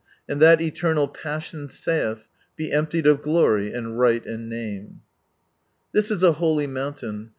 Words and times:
And 0.27 0.41
that 0.41 0.61
eternal 0.61 1.07
Passion 1.07 1.67
saitb, 1.67 2.21
Be 2.55 2.71
emptied 2.71 3.05
of 3.05 3.21
g'ory 3.21 3.71
and 3.71 3.99
right 3.99 4.25
and 4.25 4.49
name," 4.49 5.01
This 5.91 6.09
is 6.09 6.21
3 6.21 6.29
lioly 6.31 6.67
mountain. 6.67 7.29